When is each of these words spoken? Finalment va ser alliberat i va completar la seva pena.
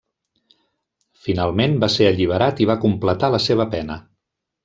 Finalment 1.25 1.75
va 1.83 1.91
ser 1.97 2.09
alliberat 2.11 2.63
i 2.65 2.67
va 2.71 2.79
completar 2.87 3.31
la 3.35 3.43
seva 3.49 3.71
pena. 3.77 3.99